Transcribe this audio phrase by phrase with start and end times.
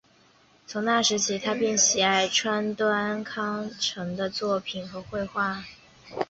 [0.65, 5.63] 从那时起他便喜爱川端康成的作品和绘画。